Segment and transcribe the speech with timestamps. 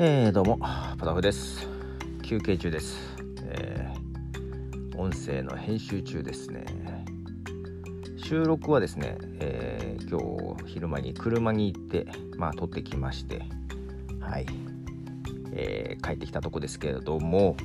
[0.00, 0.60] えー、どうも
[0.96, 1.66] ポタフです。
[2.22, 6.64] 休憩中です、えー、音声の編集中ですね。
[8.16, 12.06] 収録はですね、えー、今日昼間に車に行って
[12.36, 13.42] まあ撮ってきまして
[14.20, 14.46] はい、
[15.50, 17.56] えー、帰ってきたとこですけれども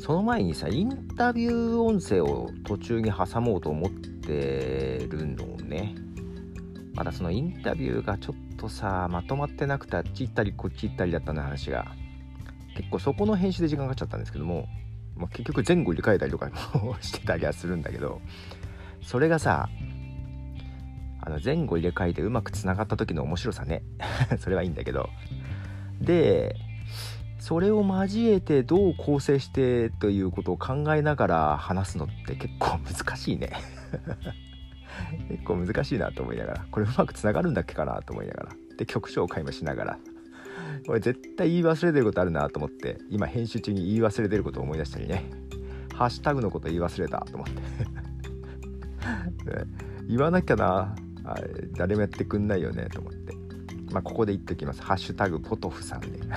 [0.00, 5.94] その前にさインタビュー音声を途中に挟もうと思ってるのね
[6.94, 11.92] まだそのインタビューがちょっとさまとまってなくてあっち行ったりこっち行ったりだったな話が。
[12.76, 14.66] 結構そこの編集で時間かかっちゃったんですけども、
[15.16, 18.20] まあ、結局前後入れ替えたりとかもしてたりはするんだけど
[19.00, 19.68] それがさ
[21.20, 23.84] あの前後入れ替えてうまくつながった時の面白さね。
[24.40, 25.08] それはいいんだけど。
[26.00, 26.56] で
[27.38, 33.52] それを交えてどう構成してということを考えながら話すのって結構難しいね。
[35.30, 38.56] 結構難しいなと思いながらこれうまくつながるんだっけかなと思いながら。
[38.76, 39.98] で曲紹介もしながら。
[40.86, 45.30] これ絶対言い忘れてることあるなと思って今編集中に言い忘れてることを思い出したりね。
[45.94, 47.62] ハッシュタグのこと言い忘れたと思って。
[50.08, 50.94] 言わなきゃな。
[51.26, 51.36] あ
[51.76, 53.34] 誰もやってくんないよねと思って。
[53.92, 54.82] まあここで言っておきます。
[54.82, 56.20] ハッシュタグポトフさんで。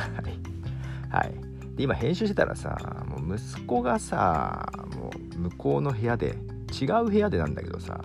[1.10, 1.48] はい。
[1.78, 6.36] で今編集してたらさもう息子がさもう向こうの部屋で
[6.80, 8.02] 違う部屋でなんだけどさ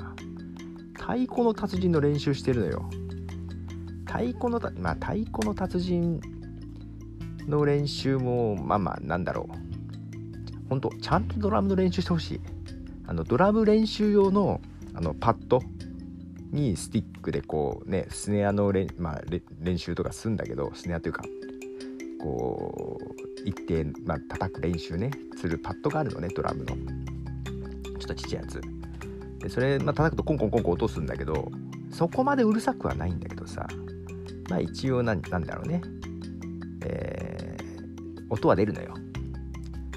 [1.02, 2.88] 太鼓の達人の練習してるのよ。
[4.06, 6.20] 太鼓のまあ太鼓の達人
[7.48, 10.68] の練習もまあまあなんだろう。
[10.68, 12.40] 本当ちゃんとドラムの練習してほしい。
[13.08, 14.60] あのドラム練習用の
[14.94, 15.60] あのパッド
[16.52, 19.22] にスティックでこうねスネアの練,、まあ、
[19.58, 21.24] 練習とかするんだけどスネアというか
[22.20, 26.76] こう一定、まあ叩く練習ねするパッドがあるのねドラムの。
[27.98, 28.81] ちょっとちっちゃいやつ。
[29.42, 31.50] でそれ、まあ、叩くとコンコンコンコン落とすんだけど
[31.90, 33.66] そこまでうるさくはないんだけどさ。
[34.52, 35.80] まあ一応なんだろうね。
[36.84, 38.94] えー、音は出るのよ。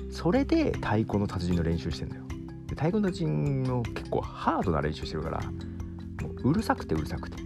[0.09, 2.21] それで太鼓の達人の練習してんのよ。
[2.67, 7.37] で太鼓の達人も結構ハードな練習してるからもううるさくてうるさくて。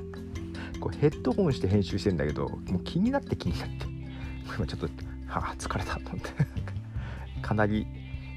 [0.78, 3.86] こうヘッドホンして編集してんだけどもう気になって気になって。
[4.56, 4.86] 今ちょっと
[5.26, 6.30] はあ疲れたと思って。
[7.40, 7.86] かなり、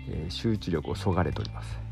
[0.07, 1.88] えー、集中力をそがれております。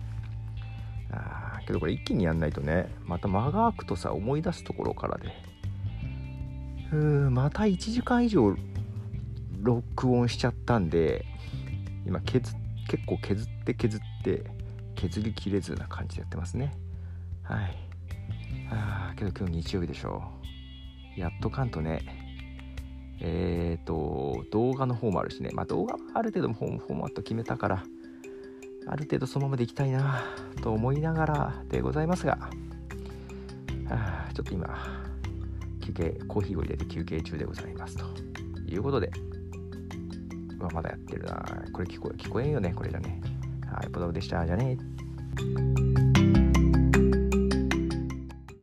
[1.67, 5.31] けどこれ一気にやんないとねまた間が空くとさ思い出すところからで。
[6.91, 8.55] うーんまた1時間以上
[9.61, 11.25] 録音しちゃったんで
[12.05, 12.53] 今削
[12.87, 14.43] 結構削って削って
[14.95, 16.73] 削りきれずな感じでやってますね。
[17.43, 17.77] はい。
[18.71, 20.23] あけど今日日曜日でしょ
[21.17, 22.01] やっとかんとね。
[23.19, 25.49] えっ、ー、と動画の方もあるしね。
[25.53, 27.83] まあ動画はある程度フォーマット決めたから。
[28.87, 30.23] ある程度そのままでいきたいな
[30.61, 32.37] と思いながらでございますが
[33.89, 34.67] あちょっと今
[35.85, 38.05] 休憩コーヒーを入れて休憩中でございますと
[38.67, 39.09] いうことで、
[40.57, 43.21] まあ、まだやってるなこれ聞こえ聞こえんよねこれじゃね。
[43.71, 44.77] はいポトフでしたじゃね。